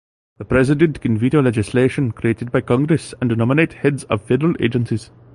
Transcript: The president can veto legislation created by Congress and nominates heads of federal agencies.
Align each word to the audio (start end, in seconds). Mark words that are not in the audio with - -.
The 0.39 0.45
president 0.45 0.99
can 0.99 1.19
veto 1.19 1.43
legislation 1.43 2.11
created 2.11 2.51
by 2.51 2.61
Congress 2.61 3.13
and 3.21 3.37
nominates 3.37 3.75
heads 3.75 4.03
of 4.05 4.23
federal 4.23 4.55
agencies. 4.59 5.11